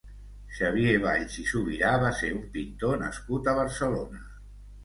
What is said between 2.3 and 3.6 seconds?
un pintor nascut a